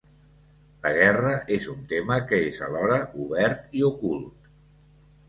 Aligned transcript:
La 0.85 0.93
guerra 0.99 1.33
és 1.57 1.67
un 1.73 1.83
tema 1.91 2.17
que 2.31 2.39
és 2.45 2.57
alhora 2.69 2.97
obert 3.25 3.77
i 3.81 3.85
ocult. 3.91 4.51